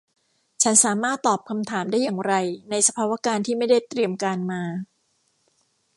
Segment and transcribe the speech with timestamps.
[0.63, 2.33] ฉันสามารถตอบคำถามได้อย่างไร
[2.69, 4.61] ในสภาวการณ์ที่ไม่ได้เตรียมการมา